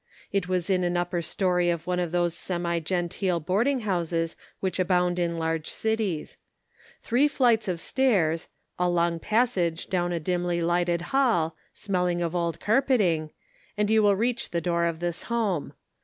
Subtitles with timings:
[0.31, 4.79] It was in an upper story of one of those semi genteel boarding houses which
[4.79, 6.37] abound in large cities.
[7.03, 8.47] Three flights of stairs,
[8.79, 13.29] a long passage, down a dimly lighted hall, smelling of old carpeting,
[13.77, 15.71] and you reach the door of this home.